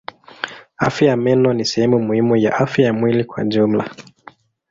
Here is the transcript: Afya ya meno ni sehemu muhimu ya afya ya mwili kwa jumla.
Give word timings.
Afya 0.77 1.07
ya 1.07 1.17
meno 1.17 1.53
ni 1.53 1.65
sehemu 1.65 1.99
muhimu 1.99 2.35
ya 2.37 2.53
afya 2.57 2.85
ya 2.85 2.93
mwili 2.93 3.23
kwa 3.23 3.43
jumla. 3.45 3.89